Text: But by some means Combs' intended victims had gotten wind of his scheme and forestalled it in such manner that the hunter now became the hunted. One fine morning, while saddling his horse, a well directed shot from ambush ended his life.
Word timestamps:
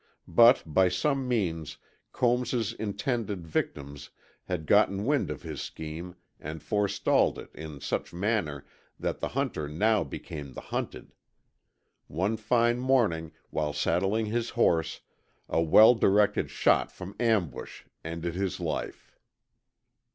But 0.27 0.63
by 0.65 0.89
some 0.89 1.27
means 1.27 1.77
Combs' 2.11 2.73
intended 2.73 3.45
victims 3.45 4.09
had 4.45 4.65
gotten 4.65 5.05
wind 5.05 5.29
of 5.29 5.43
his 5.43 5.61
scheme 5.61 6.15
and 6.39 6.63
forestalled 6.63 7.37
it 7.37 7.51
in 7.53 7.79
such 7.81 8.11
manner 8.11 8.65
that 8.99 9.19
the 9.19 9.27
hunter 9.37 9.67
now 9.69 10.03
became 10.03 10.53
the 10.53 10.59
hunted. 10.73 11.13
One 12.07 12.35
fine 12.35 12.79
morning, 12.79 13.31
while 13.51 13.73
saddling 13.73 14.25
his 14.25 14.49
horse, 14.57 15.01
a 15.47 15.61
well 15.61 15.93
directed 15.93 16.49
shot 16.49 16.91
from 16.91 17.15
ambush 17.19 17.83
ended 18.03 18.33
his 18.33 18.59
life. 18.59 19.15